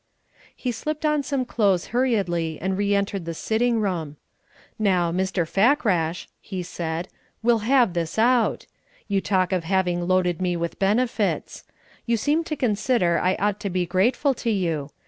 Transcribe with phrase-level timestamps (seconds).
[0.55, 4.17] He slipped on some clothes hurriedly and re entered the sitting room.
[4.79, 5.47] "Now, Mr.
[5.47, 7.07] Fakrash," he said,
[7.43, 8.65] "we'll have this out.
[9.07, 11.65] You talk of having loaded me with benefits.
[12.07, 14.89] You seem to consider I ought to be grateful to you.